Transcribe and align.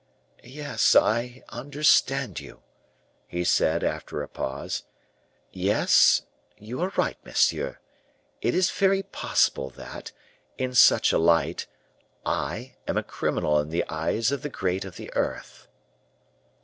"Yes, 0.43 0.95
I 0.95 1.43
understand 1.49 2.39
you," 2.39 2.63
he 3.27 3.43
said, 3.43 3.83
after 3.83 4.23
a 4.23 4.27
pause; 4.27 4.81
"yes, 5.51 6.23
you 6.57 6.81
are 6.81 6.91
right, 6.97 7.23
monsieur; 7.23 7.77
it 8.41 8.55
is 8.55 8.71
very 8.71 9.03
possible 9.03 9.69
that, 9.69 10.11
in 10.57 10.73
such 10.73 11.11
a 11.13 11.19
light, 11.19 11.67
I 12.25 12.73
am 12.87 12.97
a 12.97 13.03
criminal 13.03 13.59
in 13.59 13.69
the 13.69 13.85
eyes 13.89 14.31
of 14.31 14.41
the 14.41 14.49
great 14.49 14.85
of 14.85 14.95
the 14.95 15.13
earth." 15.13 15.67